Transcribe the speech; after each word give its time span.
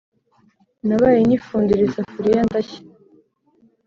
Nabaye 0.87 1.19
nyifundura 1.27 1.81
isafuriya 1.89 2.41
ndashya 2.47 2.81